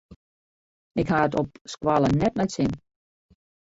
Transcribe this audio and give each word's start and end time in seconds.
Ik 1.01 1.07
ha 1.11 1.19
it 1.27 1.37
op 1.43 1.49
skoalle 1.73 2.09
net 2.19 2.33
nei 2.35 2.47
it 2.47 2.55
sin. 2.57 2.71